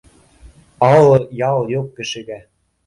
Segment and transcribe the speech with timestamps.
[0.93, 2.45] Ал-ял юҡ кешегә